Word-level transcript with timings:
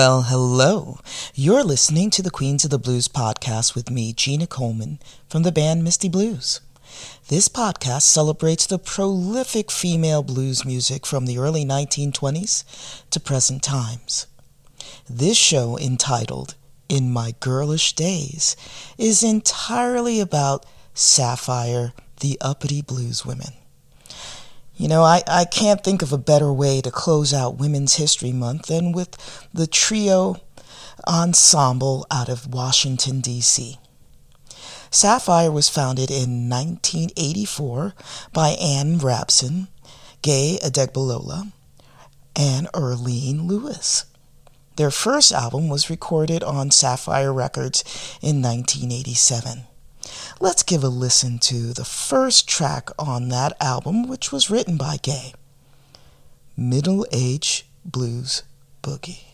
Well, 0.00 0.22
hello. 0.22 0.98
You're 1.34 1.62
listening 1.62 2.08
to 2.12 2.22
the 2.22 2.30
Queens 2.30 2.64
of 2.64 2.70
the 2.70 2.78
Blues 2.78 3.06
podcast 3.06 3.74
with 3.74 3.90
me, 3.90 4.14
Gina 4.14 4.46
Coleman, 4.46 4.98
from 5.28 5.42
the 5.42 5.52
band 5.52 5.84
Misty 5.84 6.08
Blues. 6.08 6.62
This 7.28 7.50
podcast 7.50 8.04
celebrates 8.04 8.64
the 8.64 8.78
prolific 8.78 9.70
female 9.70 10.22
blues 10.22 10.64
music 10.64 11.04
from 11.04 11.26
the 11.26 11.36
early 11.36 11.66
1920s 11.66 12.64
to 13.10 13.20
present 13.20 13.62
times. 13.62 14.26
This 15.06 15.36
show, 15.36 15.76
entitled 15.76 16.54
In 16.88 17.12
My 17.12 17.34
Girlish 17.38 17.92
Days, 17.92 18.56
is 18.96 19.22
entirely 19.22 20.18
about 20.18 20.64
Saffire, 20.94 21.92
the 22.20 22.38
uppity 22.40 22.80
blues 22.80 23.26
women. 23.26 23.52
You 24.80 24.88
know, 24.88 25.02
I, 25.02 25.22
I 25.26 25.44
can't 25.44 25.84
think 25.84 26.00
of 26.00 26.10
a 26.10 26.16
better 26.16 26.50
way 26.50 26.80
to 26.80 26.90
close 26.90 27.34
out 27.34 27.58
Women's 27.58 27.96
History 27.96 28.32
Month 28.32 28.68
than 28.68 28.92
with 28.92 29.14
the 29.52 29.66
trio 29.66 30.36
ensemble 31.06 32.06
out 32.10 32.30
of 32.30 32.54
Washington, 32.54 33.20
D.C. 33.20 33.76
Saffire 34.90 35.52
was 35.52 35.68
founded 35.68 36.10
in 36.10 36.48
1984 36.48 37.92
by 38.32 38.52
Ann 38.52 38.98
Rabson, 38.98 39.68
Gay 40.22 40.58
Adegbalola, 40.64 41.52
and 42.34 42.66
Earlene 42.72 43.46
Lewis. 43.46 44.06
Their 44.76 44.90
first 44.90 45.30
album 45.30 45.68
was 45.68 45.90
recorded 45.90 46.42
on 46.42 46.70
Saffire 46.70 47.34
Records 47.34 47.84
in 48.22 48.40
1987. 48.40 49.64
Let's 50.40 50.62
give 50.62 50.82
a 50.82 50.88
listen 50.88 51.38
to 51.40 51.72
the 51.72 51.84
first 51.84 52.48
track 52.48 52.90
on 52.98 53.28
that 53.28 53.56
album, 53.60 54.08
which 54.08 54.32
was 54.32 54.50
written 54.50 54.76
by 54.76 54.96
Gay 54.96 55.34
Middle 56.56 57.06
Age 57.12 57.66
Blues 57.84 58.42
Boogie. 58.82 59.24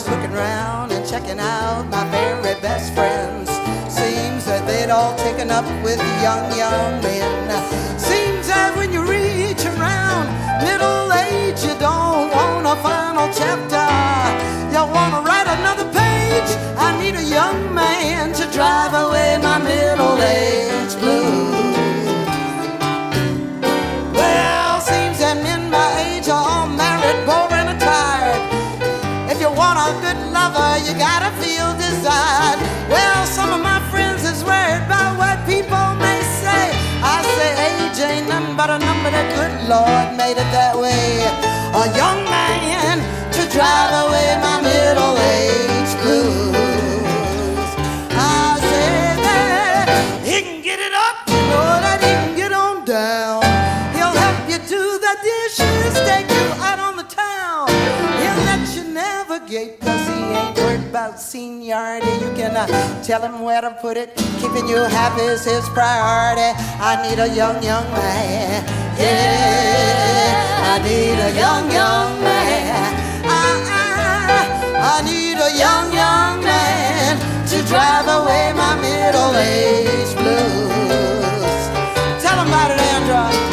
Was 0.00 0.08
looking 0.16 0.34
around 0.34 0.92
and 0.92 1.06
checking 1.08 1.38
out 1.38 1.86
my 1.90 2.04
very 2.10 2.54
best 2.60 2.94
friends. 2.94 3.50
Seems 3.92 4.44
that 4.46 4.64
they'd 4.66 4.90
all 4.90 5.14
taken 5.16 5.50
up 5.50 5.64
with 5.84 5.98
young, 6.22 6.46
young 6.56 7.02
men. 7.02 7.50
Seems 7.98 8.46
that 8.48 8.72
when 8.76 8.92
you 8.92 9.02
reach 9.02 9.64
around 9.66 10.24
middle 10.64 11.12
age, 11.12 11.60
you 11.64 11.76
don't 11.78 12.30
want 12.32 12.66
a 12.66 12.76
final 12.80 13.28
chapter. 13.32 13.88
You 14.72 14.84
want 14.94 15.19
Lord 39.70 40.16
made 40.18 40.34
it 40.34 40.50
that 40.50 40.74
way. 40.74 41.22
A 41.78 41.86
young 41.94 42.26
man 42.26 42.98
to 43.30 43.42
drive 43.54 43.94
away 44.02 44.34
my 44.42 44.58
middle 44.58 45.14
age 45.14 45.92
blues. 46.02 47.70
I 48.18 48.58
say 48.58 49.22
that 49.22 49.86
he 50.26 50.42
can 50.42 50.58
get 50.66 50.80
it 50.82 50.90
up, 50.90 51.22
you 51.30 51.38
know 51.54 51.70
that 51.86 52.02
he 52.02 52.10
can 52.10 52.34
get 52.34 52.50
on 52.50 52.84
down. 52.84 53.46
He'll 53.94 54.10
help 54.10 54.42
you 54.50 54.58
do 54.66 54.82
the 54.98 55.14
dishes, 55.22 55.94
take 56.02 56.26
you 56.26 56.46
out 56.66 56.80
on 56.82 56.96
the 56.96 57.06
town. 57.06 57.70
He'll 58.18 58.42
let 58.50 58.66
you 58.74 58.90
navigate, 58.90 59.78
cause 59.78 60.02
he 60.10 60.18
ain't 60.34 60.56
worried 60.58 60.82
about 60.90 61.20
seniority. 61.20 62.10
You 62.18 62.34
can 62.34 62.56
uh, 62.56 62.66
tell 63.04 63.22
him 63.22 63.42
where 63.42 63.60
to 63.60 63.70
put 63.80 63.96
it. 63.96 64.16
Keeping 64.42 64.66
you 64.66 64.82
happy 64.82 65.22
is 65.22 65.44
his 65.44 65.68
priority. 65.68 66.58
I 66.82 66.98
need 67.06 67.20
a 67.22 67.32
young, 67.32 67.62
young 67.62 67.86
man. 67.92 68.79
Yeah, 69.00 70.74
I 70.74 70.78
need 70.84 71.18
a 71.28 71.32
young, 71.32 71.72
young 71.72 72.22
man. 72.22 72.92
I, 73.24 73.48
I, 73.72 74.42
I 74.92 75.02
need 75.10 75.38
a 75.40 75.50
young, 75.56 75.90
young 75.90 76.44
man 76.44 77.16
to 77.48 77.62
drive 77.66 78.08
away 78.08 78.52
my 78.52 78.76
middle 78.76 79.34
age 79.36 80.12
blues. 80.20 81.60
Tell 82.22 82.36
him 82.40 82.48
about 82.48 82.72
it, 82.72 82.80
Andra. 82.94 83.49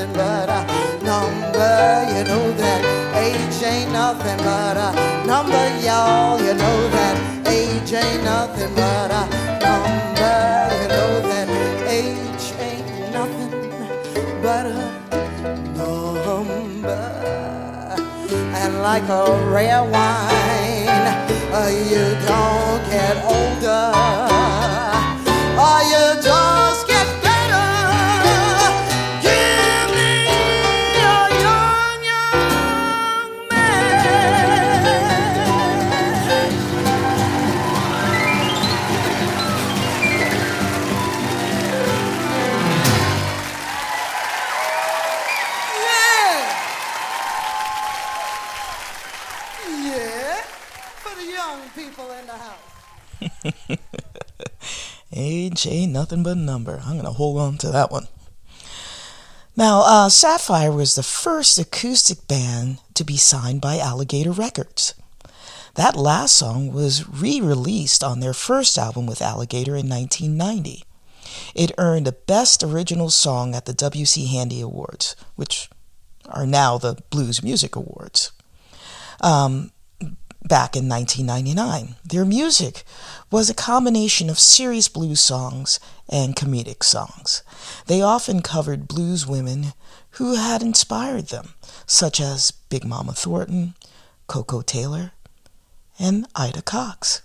Nothing 0.00 0.12
but 0.14 0.48
a 0.48 1.04
number. 1.04 2.06
You 2.14 2.24
know 2.24 2.52
that 2.52 2.80
age 3.16 3.62
ain't 3.62 3.92
nothing 3.92 4.20
nothing 4.20 4.38
but 4.38 4.76
a 4.76 5.26
number, 5.26 5.80
y'all. 5.84 6.38
You 6.40 6.54
know 6.54 6.88
that 6.90 7.29
age 7.92 8.04
ain't 8.04 8.24
nothing 8.24 8.74
but 8.74 9.10
a 9.10 9.26
number. 9.60 10.36
You 10.80 10.88
know 10.88 11.20
that 11.28 11.48
age 11.88 12.52
ain't 12.60 12.86
nothing 13.12 13.50
but 14.42 14.66
a 14.66 14.72
number. 15.76 16.60
And 18.54 18.82
like 18.82 19.08
a 19.08 19.24
rare 19.50 19.82
wine, 19.82 21.06
you 21.90 22.06
don't 22.28 22.82
get 22.90 23.16
older. 23.24 23.92
Or 25.58 25.80
you 25.92 26.22
just 26.22 26.69
Ain't 55.66 55.92
nothing 55.92 56.22
but 56.22 56.36
a 56.36 56.40
number. 56.40 56.80
I'm 56.84 56.94
going 56.94 57.04
to 57.04 57.10
hold 57.12 57.38
on 57.38 57.58
to 57.58 57.70
that 57.70 57.90
one. 57.90 58.08
Now, 59.56 59.80
uh, 59.80 60.08
Saffire 60.08 60.74
was 60.74 60.94
the 60.94 61.02
first 61.02 61.58
acoustic 61.58 62.26
band 62.26 62.78
to 62.94 63.04
be 63.04 63.16
signed 63.16 63.60
by 63.60 63.78
Alligator 63.78 64.32
Records. 64.32 64.94
That 65.74 65.96
last 65.96 66.34
song 66.34 66.72
was 66.72 67.08
re 67.08 67.40
released 67.40 68.02
on 68.02 68.20
their 68.20 68.32
first 68.32 68.78
album 68.78 69.06
with 69.06 69.22
Alligator 69.22 69.76
in 69.76 69.88
1990. 69.88 70.84
It 71.54 71.72
earned 71.78 72.08
a 72.08 72.12
Best 72.12 72.62
Original 72.62 73.10
Song 73.10 73.54
at 73.54 73.66
the 73.66 73.72
W.C. 73.74 74.26
Handy 74.26 74.60
Awards, 74.60 75.14
which 75.36 75.70
are 76.28 76.46
now 76.46 76.78
the 76.78 76.96
Blues 77.10 77.42
Music 77.42 77.76
Awards. 77.76 78.32
Um, 79.20 79.72
back 80.42 80.76
in 80.76 80.88
1999. 80.88 81.96
Their 82.04 82.24
music 82.24 82.82
was 83.30 83.50
a 83.50 83.54
combination 83.54 84.30
of 84.30 84.38
serious 84.38 84.88
blues 84.88 85.20
songs 85.20 85.78
and 86.08 86.36
comedic 86.36 86.82
songs. 86.82 87.42
They 87.86 88.02
often 88.02 88.42
covered 88.42 88.88
blues 88.88 89.26
women 89.26 89.72
who 90.12 90.34
had 90.34 90.62
inspired 90.62 91.28
them, 91.28 91.54
such 91.86 92.20
as 92.20 92.50
Big 92.50 92.84
Mama 92.84 93.12
Thornton, 93.12 93.74
Koko 94.26 94.62
Taylor, 94.62 95.12
and 95.98 96.26
Ida 96.34 96.62
Cox. 96.62 97.22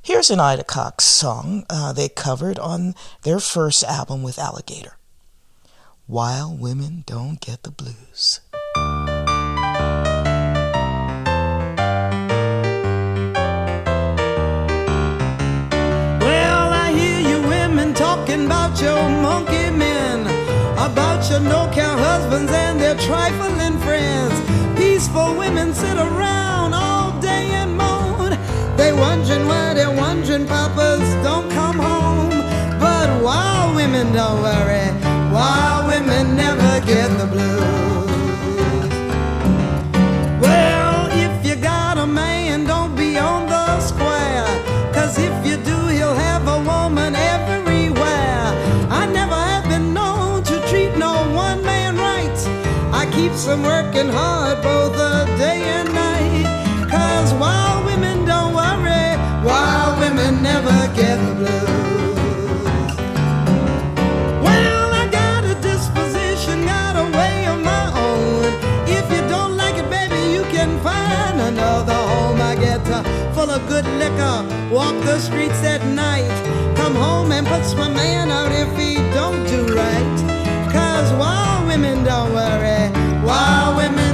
Here's 0.00 0.30
an 0.30 0.38
Ida 0.38 0.64
Cox 0.64 1.04
song 1.04 1.66
uh, 1.68 1.92
they 1.92 2.08
covered 2.08 2.60
on 2.60 2.94
their 3.22 3.40
first 3.40 3.82
album 3.82 4.22
with 4.22 4.38
Alligator 4.38 4.96
Wild 6.06 6.60
Women 6.60 7.02
Don't 7.06 7.40
Get 7.40 7.64
the 7.64 7.72
Blues. 7.72 8.40
Your 18.86 19.08
monkey 19.28 19.68
men, 19.70 20.20
about 20.88 21.28
your 21.28 21.40
no-count 21.40 21.98
husbands 22.08 22.52
and 22.52 22.78
their 22.80 22.94
trifling 23.08 23.78
friends. 23.86 24.34
Peaceful 24.78 25.34
women 25.42 25.74
sit 25.74 25.96
around 25.96 26.72
all 26.72 27.10
day 27.20 27.46
and 27.62 27.72
moan. 27.76 28.30
They 28.76 28.92
wondering 28.92 29.44
why 29.48 29.74
their 29.74 29.90
wondering 29.90 30.46
papas 30.46 31.06
don't 31.26 31.50
come 31.50 31.78
home. 31.90 32.30
But 32.78 33.08
wild 33.26 33.74
women 33.74 34.06
don't 34.12 34.40
worry, 34.40 34.86
wild 35.34 35.82
women 35.92 36.36
never 36.36 36.72
get 36.86 37.08
the 37.18 37.26
blues. 37.26 37.85
Some 53.56 53.64
working 53.64 54.10
hard 54.10 54.60
both 54.62 54.96
a 54.96 55.24
day 55.38 55.62
and 55.62 55.88
night. 55.94 56.44
Cause 56.90 57.32
wild 57.40 57.86
women 57.86 58.26
don't 58.26 58.52
worry, 58.52 59.16
wild 59.48 59.98
women 59.98 60.42
never 60.42 60.76
get 60.94 61.16
the 61.24 61.34
blues. 61.40 62.96
Well, 64.44 64.88
I 65.02 65.08
got 65.10 65.44
a 65.44 65.54
disposition, 65.62 66.66
got 66.66 66.96
a 66.96 67.06
way 67.16 67.46
of 67.46 67.58
my 67.64 67.86
own. 67.96 68.44
If 68.86 69.10
you 69.10 69.26
don't 69.26 69.56
like 69.56 69.76
it, 69.76 69.88
baby, 69.88 70.20
you 70.34 70.42
can 70.54 70.78
find 70.80 71.40
another 71.40 71.94
home. 71.94 72.38
I 72.42 72.56
get 72.56 72.84
full 73.34 73.50
of 73.50 73.66
good 73.68 73.86
liquor, 74.02 74.44
walk 74.70 74.96
the 75.06 75.18
streets 75.18 75.62
at 75.64 75.82
night. 75.86 76.28
Come 76.76 76.94
home 76.94 77.32
and 77.32 77.46
puts 77.46 77.74
my 77.74 77.88
man 77.88 78.30
out 78.30 78.52
if 78.52 78.68
he 78.76 78.96
don't 79.14 79.46
do 79.46 79.64
right. 79.74 80.16
Cause 80.70 81.10
wild 81.14 81.66
women 81.68 82.04
don't 82.04 82.34
worry, 82.34 82.92
wild 83.26 83.76
women 83.76 84.05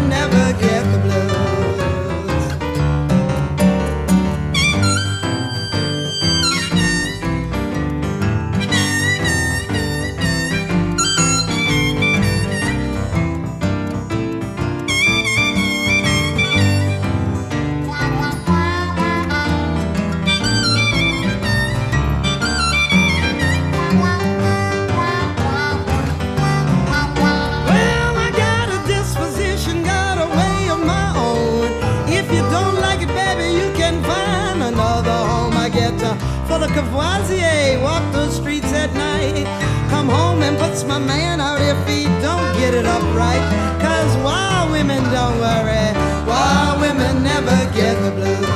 Come 39.23 40.09
home 40.09 40.43
and 40.43 40.59
puts 40.59 40.83
my 40.83 40.99
man 40.99 41.41
out 41.41 41.61
if 41.61 41.79
he 41.87 42.07
don't 42.21 42.49
get 42.59 42.75
it 42.75 42.85
up 42.85 43.02
right. 43.14 43.45
Cause 43.81 44.17
wild 44.17 44.73
women 44.73 45.00
don't 45.12 45.38
worry, 45.38 45.87
wild 46.26 46.81
women 46.81 47.23
never 47.23 47.57
get 47.73 47.95
the 48.02 48.11
blues. 48.11 48.49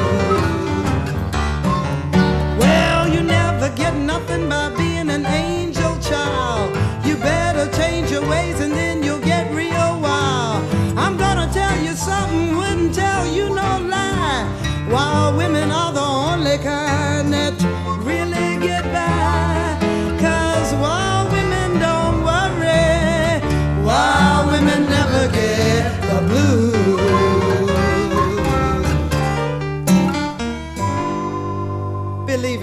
Well, 2.59 3.09
you 3.15 3.23
never 3.23 3.69
get 3.77 3.95
nothing 3.95 4.49
by 4.49 4.75
being 4.77 5.09
an 5.09 5.25
angel 5.25 5.97
child. 6.01 6.77
You 7.07 7.15
better 7.15 7.71
change 7.77 8.11
your 8.11 8.29
ways 8.29 8.59
and 8.59 8.73
then 8.73 9.05
you'll 9.05 9.21
get 9.21 9.53
real 9.55 10.01
wild. 10.01 10.65
I'm 10.99 11.17
gonna 11.17 11.49
tell 11.53 11.79
you 11.81 11.95
something, 11.95 12.57
wouldn't 12.57 12.93
tell 12.93 13.25
you 13.25 13.51
no 13.51 13.71
lie. 13.95 14.51
Wild 14.91 15.37
women 15.37 15.71
are 15.71 15.93
the 15.93 16.01
only 16.01 16.59
kind 16.59 16.86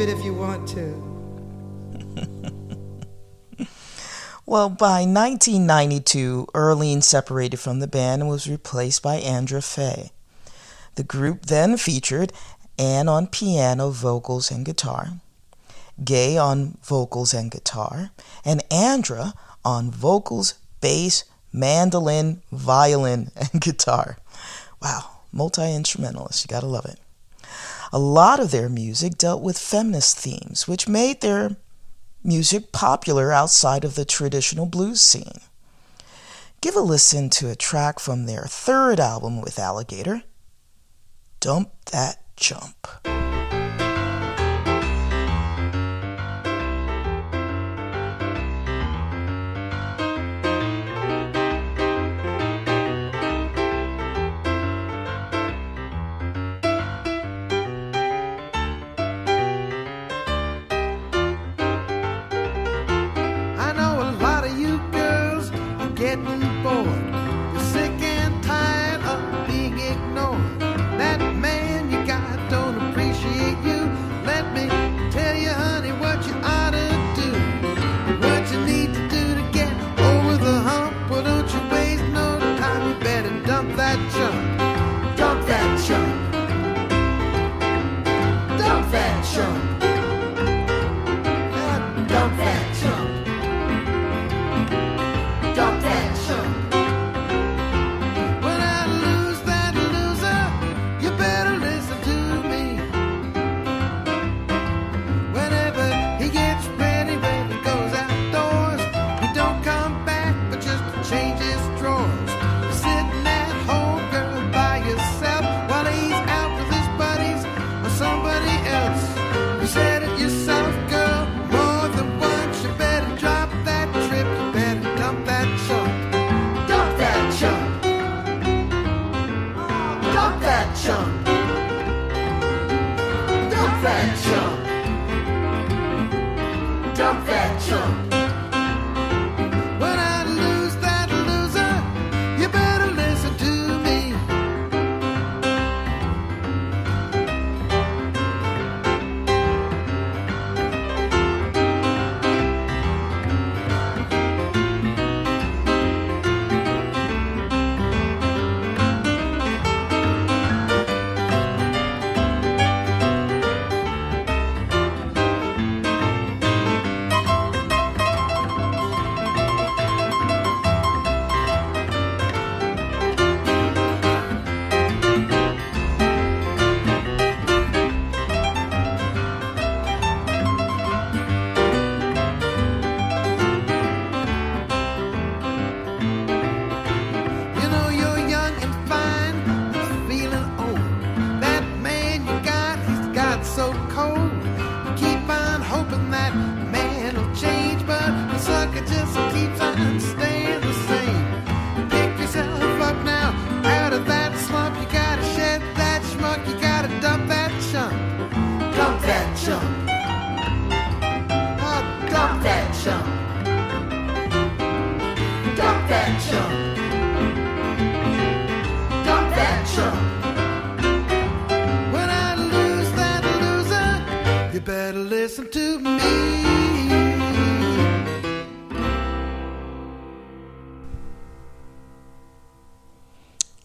it 0.03 0.09
if 0.09 0.23
you 0.23 0.33
want 0.33 0.67
to. 0.67 1.13
Well, 4.45 4.67
by 4.67 5.05
1992, 5.05 6.47
Earlene 6.53 7.01
separated 7.01 7.61
from 7.61 7.79
the 7.79 7.87
band 7.87 8.21
and 8.21 8.29
was 8.29 8.47
replaced 8.47 9.01
by 9.01 9.15
Andra 9.15 9.61
Faye. 9.61 10.11
The 10.95 11.03
group 11.03 11.45
then 11.45 11.77
featured 11.77 12.33
Ann 12.77 13.07
on 13.07 13.27
piano, 13.27 13.89
vocals, 13.89 14.51
and 14.51 14.65
guitar, 14.65 15.13
Gay 16.03 16.37
on 16.37 16.77
vocals 16.83 17.33
and 17.33 17.49
guitar, 17.49 18.11
and 18.43 18.61
Andra 18.69 19.33
on 19.63 19.89
vocals, 19.89 20.55
bass, 20.81 21.23
mandolin, 21.53 22.41
violin, 22.51 23.31
and 23.35 23.59
guitar. 23.61 24.17
Wow, 24.81 25.21
multi 25.31 25.73
instrumentalist, 25.73 26.43
you 26.43 26.49
gotta 26.53 26.67
love 26.67 26.85
it. 26.85 26.99
A 27.95 27.99
lot 27.99 28.39
of 28.39 28.49
their 28.49 28.69
music 28.69 29.19
dealt 29.19 29.43
with 29.43 29.55
feminist 29.55 30.17
themes, 30.17 30.67
which 30.67 30.87
made 30.87 31.21
their 31.21 31.57
music 32.23 32.71
popular 32.71 33.31
outside 33.31 33.85
of 33.85 33.93
the 33.93 34.03
traditional 34.03 34.65
blues 34.65 34.99
scene. 34.99 35.41
Give 36.59 36.75
a 36.75 36.79
listen 36.79 37.29
to 37.29 37.51
a 37.51 37.55
track 37.55 37.99
from 37.99 38.25
their 38.25 38.45
third 38.47 38.99
album 38.99 39.41
with 39.41 39.59
Alligator 39.59 40.23
Dump 41.39 41.69
That 41.91 42.23
Chump. 42.35 42.87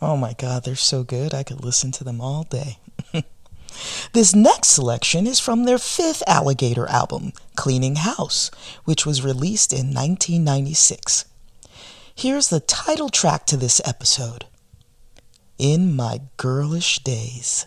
Oh 0.09 0.17
my 0.17 0.33
God, 0.33 0.65
they're 0.65 0.75
so 0.75 1.05
good. 1.05 1.35
I 1.35 1.43
could 1.43 1.63
listen 1.63 1.93
to 1.93 2.03
them 2.03 2.19
all 2.19 2.45
day. 2.45 2.79
this 4.15 4.35
next 4.35 4.69
selection 4.69 5.27
is 5.27 5.39
from 5.39 5.65
their 5.65 5.77
fifth 5.77 6.23
Alligator 6.27 6.89
album, 6.89 7.35
Cleaning 7.57 7.97
House, 7.97 8.51
which 8.87 9.05
was 9.05 9.23
released 9.23 9.71
in 9.71 9.93
1996. 9.93 11.27
Here's 12.15 12.49
the 12.49 12.61
title 12.61 13.11
track 13.11 13.45
to 13.49 13.59
this 13.59 13.83
episode 13.85 14.47
In 15.59 15.95
My 15.95 16.23
Girlish 16.39 17.01
Days. 17.01 17.67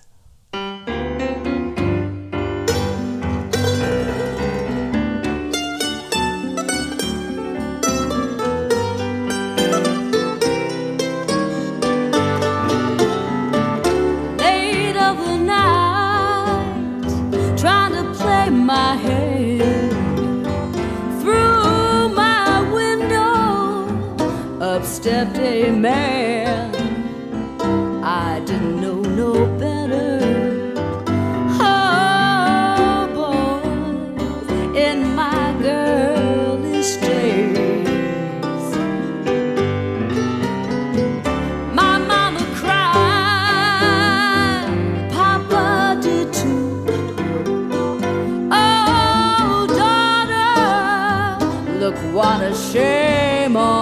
my 18.71 18.95
head 18.95 19.91
through 21.19 22.07
my 22.15 22.61
window 22.71 23.83
up 24.61 24.85
stepped 24.85 25.37
a 25.39 25.69
man. 25.71 26.40
not 52.31 52.43
a 52.43 52.55
shame 52.55 53.57
on 53.57 53.80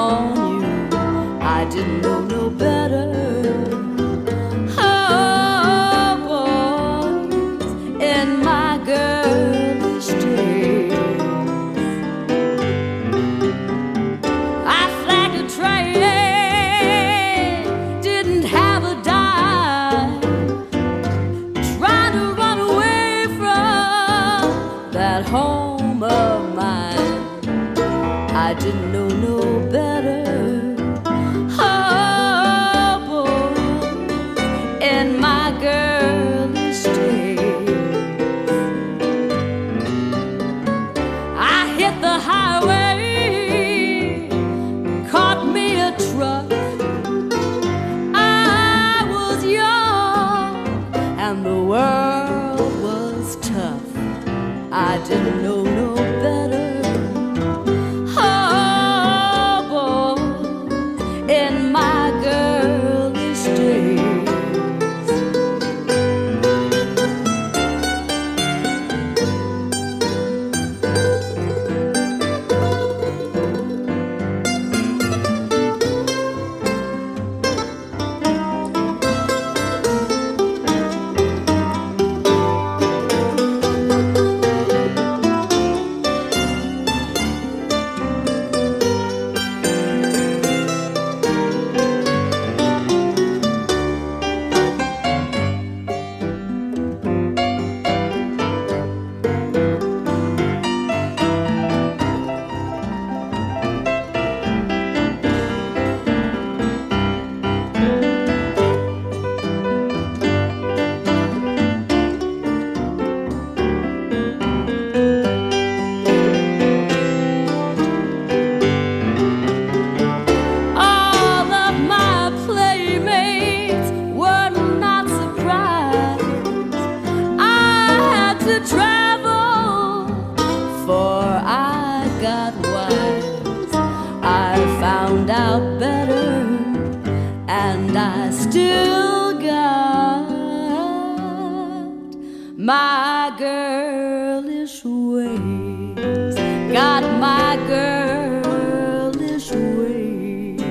my 142.69 143.33
girlish 143.35 144.85
ways. 144.85 146.35
Got 146.71 147.01
my 147.19 147.57
girlish 147.65 149.49
ways. 149.51 150.61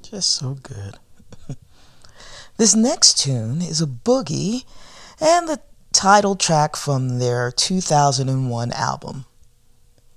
Just 0.00 0.30
so 0.30 0.56
good. 0.62 0.98
this 2.56 2.74
next 2.74 3.18
tune 3.18 3.60
is 3.60 3.82
a 3.82 3.86
boogie 3.86 4.64
and 5.20 5.46
the 5.46 5.60
title 5.92 6.36
track 6.36 6.74
from 6.74 7.18
their 7.18 7.52
2001 7.52 8.72
album. 8.72 9.26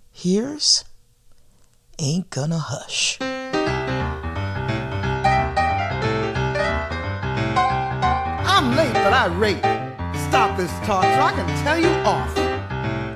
Here's 0.09 0.85
Ain't 1.99 2.29
Gonna 2.29 2.59
Hush. 2.59 3.19
Late, 8.77 8.93
but 8.93 9.11
I 9.11 9.25
rate. 9.43 9.65
Stop 10.29 10.55
this 10.55 10.71
talk 10.85 11.03
so 11.03 11.21
I 11.29 11.33
can 11.37 11.47
tell 11.63 11.79
you 11.79 11.89
off. 12.13 12.31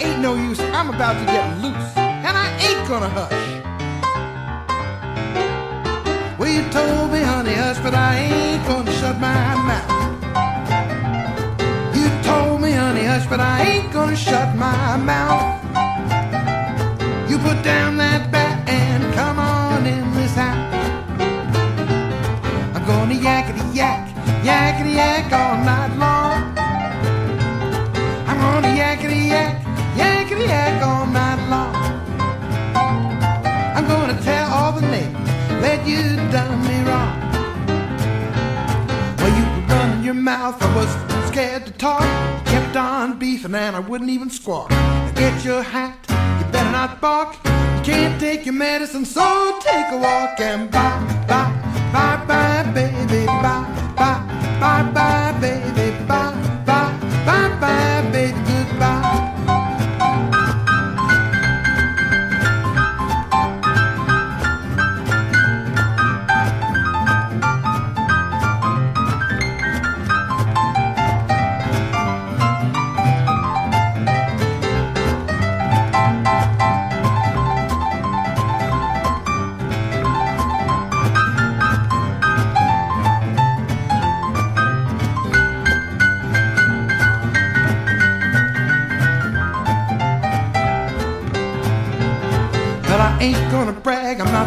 Ain't 0.02 0.19
no 0.19 0.34
use, 0.34 0.60
I'm 0.78 0.89
about 0.89 1.13
to 1.19 1.26
get 1.36 1.45
loose, 1.63 1.91
and 1.97 2.36
I 2.45 2.47
ain't 2.67 2.84
gonna 2.89 3.12
hush. 3.19 3.45
Well, 6.39 6.50
you 6.50 6.63
told 6.71 7.12
me, 7.13 7.21
honey, 7.21 7.54
hush, 7.54 7.80
but 7.86 7.93
I 7.93 8.12
ain't 8.17 8.63
gonna 8.67 8.91
shut 9.00 9.19
my 9.19 9.43
mouth. 9.71 9.91
You 11.95 12.08
told 12.24 12.62
me, 12.63 12.71
honey, 12.71 13.04
hush, 13.04 13.28
but 13.28 13.39
I 13.39 13.62
ain't 13.69 13.93
gonna 13.93 14.15
shut 14.15 14.56
my 14.56 14.97
mouth. 14.97 15.62
You 17.30 17.38
put 17.38 17.62
down 17.62 17.97
that 17.97 18.30
yak 24.95 25.32
all 25.32 25.58
night 25.63 25.93
long. 25.97 26.58
I'm 28.27 28.38
gonna 28.39 28.67
yakety 28.67 29.30
yak, 29.30 29.63
yakety 29.95 30.47
yak 30.47 30.82
all 30.84 31.06
night 31.08 31.41
long. 31.49 31.75
I'm 33.75 33.88
gonna 33.88 34.19
tell 34.21 34.51
all 34.51 34.73
the 34.73 34.82
neighbors 34.82 35.30
that 35.62 35.88
you 35.88 36.01
done 36.32 36.62
me 36.67 36.77
wrong. 36.88 37.15
Well, 39.17 39.34
you 39.38 39.43
were 39.51 39.67
running 39.67 40.04
your 40.04 40.13
mouth, 40.13 40.62
I 40.62 40.75
was 40.75 40.89
scared 41.30 41.65
to 41.65 41.71
talk. 41.73 42.04
Kept 42.45 42.75
on 42.75 43.17
beefing 43.19 43.56
and 43.56 43.75
I 43.75 43.80
wouldn't 43.80 44.10
even 44.10 44.30
squawk. 44.30 44.69
Get 45.15 45.45
your 45.45 45.62
hat, 45.63 45.97
you 46.10 46.45
better 46.51 46.71
not 46.71 46.99
bark. 46.99 47.36
You 47.45 47.93
can't 47.93 48.19
take 48.19 48.45
your 48.45 48.54
medicine, 48.54 49.06
so 49.06 49.58
take 49.62 49.88
a 49.91 49.97
walk 49.97 50.39
and 50.39 50.69
bye, 50.69 51.11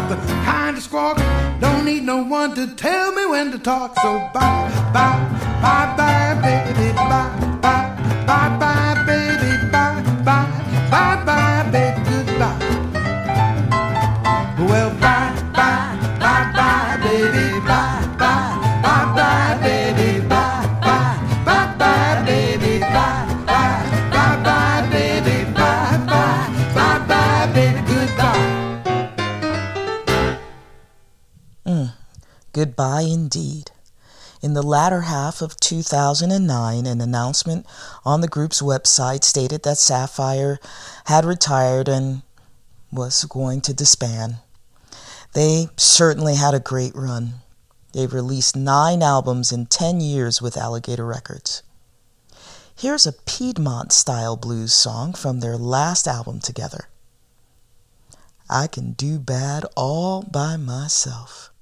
the 0.09 0.15
kind 0.43 0.77
of 0.77 0.83
squawk. 0.83 1.17
Don't 1.59 1.85
need 1.85 2.03
no 2.03 2.23
one 2.23 2.53
to 2.55 2.67
tell 2.75 3.11
me 3.13 3.25
when 3.25 3.51
to 3.51 3.59
talk. 3.59 3.95
So 3.99 4.19
bye, 4.33 4.69
bye, 4.93 5.17
bye, 5.61 5.93
bye, 5.97 6.35
baby, 6.41 6.93
bye, 6.93 7.44
Goodbye 32.75 33.07
indeed. 33.09 33.71
In 34.41 34.53
the 34.53 34.61
latter 34.61 35.03
half 35.03 35.41
of 35.41 35.57
2009, 35.61 36.85
an 36.85 36.99
announcement 36.99 37.65
on 38.03 38.19
the 38.19 38.27
group's 38.27 38.61
website 38.61 39.23
stated 39.23 39.63
that 39.63 39.77
Saffire 39.77 40.57
had 41.05 41.23
retired 41.23 41.87
and 41.87 42.23
was 42.91 43.23
going 43.23 43.61
to 43.61 43.73
disband. 43.73 44.39
They 45.31 45.69
certainly 45.77 46.35
had 46.35 46.53
a 46.53 46.59
great 46.59 46.93
run. 46.97 47.35
They've 47.93 48.13
released 48.13 48.57
nine 48.57 49.01
albums 49.01 49.53
in 49.53 49.67
10 49.67 50.01
years 50.01 50.41
with 50.41 50.57
Alligator 50.57 51.05
Records. 51.05 51.63
Here's 52.75 53.07
a 53.07 53.13
Piedmont 53.13 53.93
style 53.93 54.35
blues 54.35 54.73
song 54.73 55.13
from 55.13 55.39
their 55.39 55.55
last 55.55 56.09
album 56.09 56.41
together. 56.41 56.89
I 58.49 58.67
Can 58.67 58.91
Do 58.91 59.17
Bad 59.17 59.63
All 59.77 60.23
by 60.23 60.57
Myself. 60.57 61.53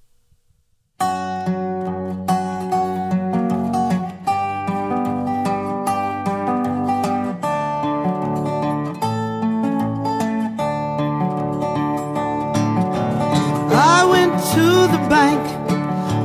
Bank 15.14 15.44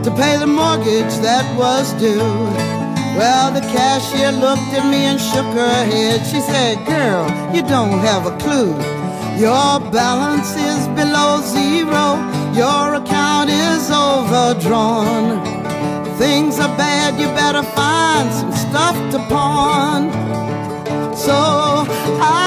to 0.02 0.10
pay 0.22 0.34
the 0.38 0.46
mortgage 0.46 1.14
that 1.28 1.44
was 1.62 1.92
due. 2.04 2.32
Well, 3.20 3.52
the 3.52 3.64
cashier 3.76 4.32
looked 4.32 4.72
at 4.78 4.84
me 4.92 5.00
and 5.10 5.20
shook 5.20 5.50
her 5.62 5.78
head. 5.92 6.18
She 6.30 6.40
said, 6.40 6.74
Girl, 6.86 7.24
you 7.54 7.62
don't 7.74 7.98
have 8.10 8.24
a 8.32 8.34
clue. 8.42 8.72
Your 9.46 9.72
balance 10.00 10.52
is 10.70 10.82
below 11.00 11.32
zero. 11.58 12.06
Your 12.62 12.84
account 13.00 13.50
is 13.50 13.90
overdrawn. 13.90 15.24
Things 16.22 16.58
are 16.64 16.74
bad, 16.84 17.10
you 17.20 17.28
better 17.42 17.64
find 17.80 18.26
some 18.40 18.54
stuff 18.66 18.96
to 19.12 19.18
pawn. 19.32 20.02
So 21.26 21.38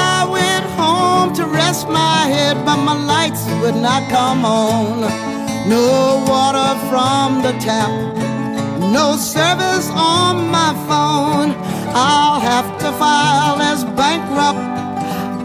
I 0.02 0.28
went 0.38 0.66
home 0.82 1.30
to 1.38 1.44
rest 1.46 1.88
my 1.88 2.20
head, 2.36 2.56
but 2.66 2.80
my 2.90 2.98
lights 3.14 3.44
would 3.62 3.78
not 3.88 4.02
come 4.10 4.44
on. 4.44 5.21
No 5.68 6.26
water 6.28 6.80
from 6.90 7.44
the 7.44 7.52
tap, 7.60 7.92
no 8.92 9.16
service 9.16 9.90
on 9.92 10.50
my 10.50 10.74
phone. 10.88 11.56
I'll 11.94 12.40
have 12.40 12.80
to 12.80 12.92
file 12.94 13.62
as 13.62 13.84
bankrupt. 13.84 14.58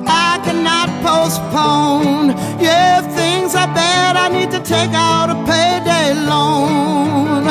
I 0.09 0.40
cannot 0.42 0.88
postpone. 1.05 2.29
Yeah, 2.59 3.05
if 3.05 3.14
things 3.14 3.55
are 3.55 3.66
bad, 3.74 4.16
I 4.16 4.29
need 4.29 4.50
to 4.52 4.61
take 4.61 4.92
out 4.94 5.29
a 5.29 5.35
payday 5.44 6.14
loan. 6.14 7.48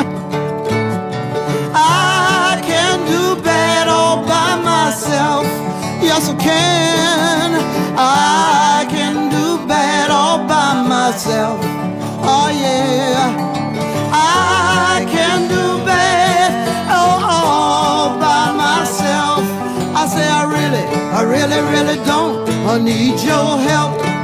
I 1.72 2.60
can 2.66 2.98
do 3.06 3.40
bad 3.42 3.86
all 3.86 4.24
by 4.26 4.56
myself. 4.60 5.46
Yes, 6.02 6.28
I 6.28 6.36
can. 6.36 7.50
I 7.96 8.86
can 8.90 9.30
do 9.30 9.66
bad 9.68 10.10
all 10.10 10.38
by 10.48 10.82
myself. 10.82 11.75
I 14.12 15.06
can 15.08 15.48
do 15.48 15.84
bad 15.84 16.50
all 16.92 18.18
by 18.18 18.52
myself. 18.52 19.42
I 20.00 20.06
say, 20.06 20.26
I 20.26 20.44
really, 20.56 20.84
I 21.18 21.22
really 21.22 21.60
really 21.72 22.04
don't 22.04 22.46
I 22.68 22.78
need 22.78 23.20
your 23.20 23.58
help. 23.58 24.15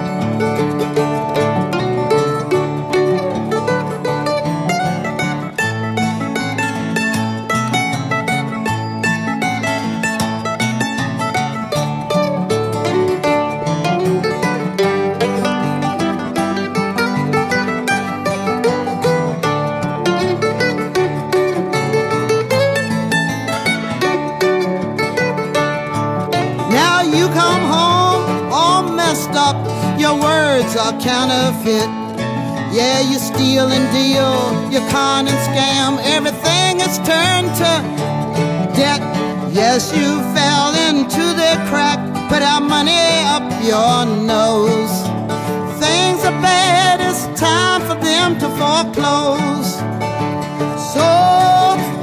So 50.95 51.07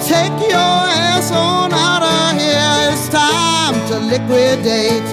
take 0.08 0.36
your 0.50 0.80
ass 1.10 1.32
on 1.32 1.74
out 1.74 2.04
of 2.04 2.40
here. 2.40 2.92
It's 2.92 3.10
time 3.10 3.76
to 3.90 4.00
liquidate. 4.14 5.08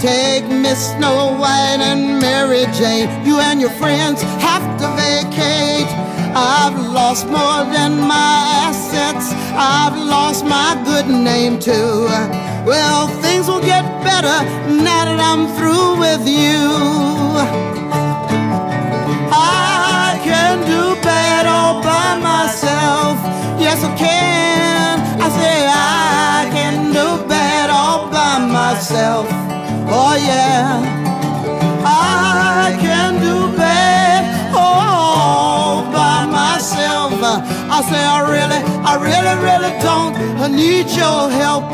Take 0.00 0.46
Miss 0.48 0.92
Snow 0.92 1.36
White 1.38 1.80
and 1.80 2.20
Mary 2.20 2.64
Jane. 2.78 3.08
You 3.26 3.38
and 3.40 3.60
your 3.60 3.70
friends 3.82 4.22
have 4.46 4.64
to 4.80 4.86
vacate. 4.94 5.90
I've 6.34 6.78
lost 6.92 7.26
more 7.26 7.64
than 7.74 8.00
my 8.06 8.32
assets. 8.68 9.32
I've 9.54 9.96
lost 9.96 10.44
my 10.44 10.80
good 10.84 11.08
name 11.08 11.58
too. 11.58 12.06
Well, 12.66 13.08
things 13.22 13.48
will 13.48 13.60
get 13.60 13.84
better 14.04 14.38
now 14.84 15.04
that 15.04 15.20
I'm 15.20 15.48
through 15.56 15.98
with 15.98 16.28
you. 16.28 17.67
Bad 21.38 21.46
all 21.46 21.80
by 21.82 22.18
myself. 22.18 23.16
Yes, 23.60 23.84
I 23.84 23.94
can. 23.96 24.94
I 25.24 25.28
say 25.38 25.56
I 25.68 26.48
can 26.50 26.74
do 26.98 27.06
bad 27.28 27.70
all 27.70 28.10
by 28.10 28.38
myself. 28.58 29.26
Oh, 29.88 30.14
yeah. 30.30 30.82
I 31.84 32.76
can 32.80 33.20
do 33.22 33.56
bad 33.56 34.22
all 34.52 35.84
by 35.92 36.26
myself. 36.26 37.12
I 37.76 37.78
say 37.90 38.02
I 38.16 38.20
really, 38.34 38.60
I 38.90 38.94
really, 39.08 39.36
really 39.48 39.72
don't 39.88 40.14
need 40.56 40.86
your 40.90 41.30
help. 41.30 41.66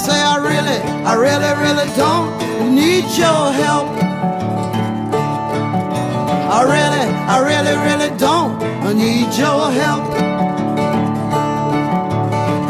Say 0.00 0.18
I 0.18 0.36
really, 0.38 0.78
I 1.04 1.14
really, 1.14 1.52
really 1.60 1.88
don't 1.94 2.74
need 2.74 3.04
your 3.20 3.52
help. 3.64 3.88
I 6.56 6.60
really, 6.74 7.06
I 7.34 7.36
really, 7.50 7.76
really 7.86 8.10
don't 8.18 8.52
need 8.96 9.30
your 9.36 9.70
help. 9.82 10.04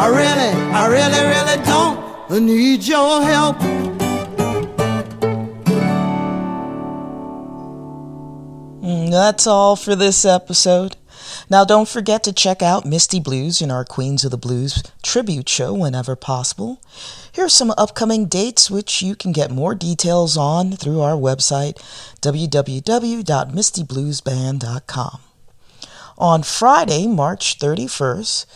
I 0.05 0.07
really, 0.21 0.51
I 0.81 0.85
really, 0.97 1.23
really 1.35 1.59
don't 1.65 2.47
need 2.47 2.83
your 2.83 3.23
help. 3.23 3.59
Mm, 8.83 9.11
That's 9.11 9.47
all 9.47 9.77
for 9.77 9.95
this 9.95 10.25
episode. 10.25 10.97
Now, 11.51 11.65
don't 11.65 11.89
forget 11.89 12.23
to 12.23 12.33
check 12.33 12.63
out 12.63 12.87
Misty 12.87 13.19
Blues 13.19 13.61
in 13.61 13.73
our 13.73 13.85
Queens 13.85 14.25
of 14.25 14.31
the 14.31 14.39
Blues 14.39 14.85
tribute 15.03 15.49
show 15.49 15.75
whenever 15.75 16.15
possible. 16.15 16.81
Here 17.33 17.47
are 17.47 17.49
some 17.49 17.75
upcoming 17.77 18.27
dates 18.27 18.71
which 18.71 19.03
you 19.03 19.17
can 19.17 19.33
get 19.33 19.51
more 19.51 19.75
details 19.75 20.37
on 20.37 20.77
through 20.77 21.01
our 21.01 21.17
website, 21.17 21.77
www.mistybluesband.com. 22.21 25.21
On 26.19 26.43
Friday, 26.45 27.09
March 27.09 27.59
31st, 27.59 28.47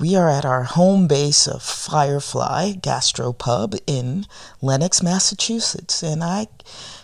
we 0.00 0.16
are 0.16 0.30
at 0.30 0.46
our 0.46 0.62
home 0.62 1.06
base 1.06 1.46
of 1.46 1.62
Firefly 1.62 2.72
Gastropub 2.72 3.78
in 3.86 4.26
Lenox, 4.62 5.02
Massachusetts, 5.02 6.02
and 6.02 6.24
I 6.24 6.48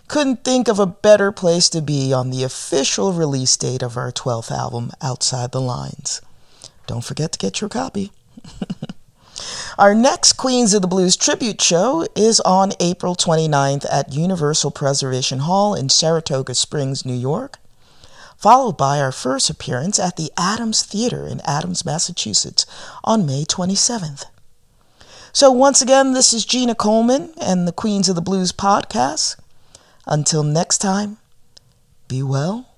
couldn't 0.09 0.45
think 0.45 0.67
of 0.67 0.79
a 0.79 0.87
better 0.87 1.31
place 1.31 1.69
to 1.71 1.83
be 1.83 2.15
on 2.15 2.31
the 2.31 2.43
official 2.43 3.13
release 3.13 3.55
date 3.59 3.83
of 3.83 3.99
our 3.99 4.11
12th 4.11 4.51
album, 4.51 4.93
Outside 5.03 5.53
the 5.53 5.61
Lines. 5.61 6.23
Don't 6.87 7.05
forget 7.05 7.33
to 7.33 7.39
get 7.39 7.61
your 7.61 7.69
copy. 7.69 8.13
Our 9.79 9.95
next 9.95 10.35
Queens 10.35 10.73
of 10.73 10.81
the 10.81 10.89
Blues 10.89 11.17
tribute 11.17 11.61
show 11.61 12.07
is 12.17 12.41
on 12.41 12.73
April 12.81 13.15
29th 13.15 13.85
at 13.93 14.15
Universal 14.15 14.71
Preservation 14.71 15.41
Hall 15.41 15.75
in 15.75 15.91
Saratoga 15.91 16.55
Springs, 16.55 17.05
New 17.05 17.13
York, 17.13 17.59
followed 18.37 18.77
by 18.77 19.01
our 19.01 19.13
first 19.13 19.51
appearance 19.51 19.99
at 19.99 20.17
the 20.17 20.31
Adams 20.37 20.83
Theater 20.83 21.27
in 21.27 21.41
Adams, 21.45 21.85
Massachusetts 21.85 22.67
on 23.05 23.27
May 23.27 23.45
27th. 23.45 24.25
So, 25.33 25.51
once 25.51 25.83
again, 25.83 26.13
this 26.13 26.33
is 26.33 26.47
Gina 26.47 26.75
Coleman 26.75 27.35
and 27.41 27.69
the 27.69 27.73
Queens 27.73 28.09
of 28.09 28.15
the 28.15 28.23
Blues 28.23 28.53
podcast. 28.53 29.37
Until 30.07 30.43
next 30.43 30.79
time, 30.79 31.19
be 32.09 32.23
well 32.23 32.77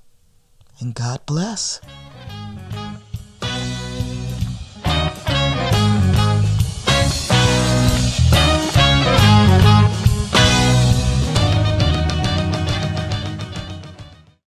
and 0.80 0.94
God 0.94 1.24
bless. 1.26 1.80